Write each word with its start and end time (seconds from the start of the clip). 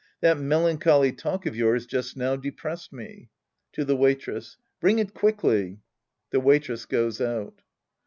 That 0.21 0.39
melancholy 0.39 1.11
talk 1.11 1.45
of 1.45 1.55
yours 1.55 1.85
just 1.85 2.17
now 2.17 2.35
depressed 2.35 2.91
me. 2.91 3.29
(Tii 3.71 3.85
the 3.85 3.95
Waitress!) 3.95 4.57
Bring 4.79 4.97
it 4.97 5.13
quickly. 5.13 5.77
(^he 6.33 6.41
Waitress 6.43 6.87
goes 6.87 7.21
out.) 7.21 7.61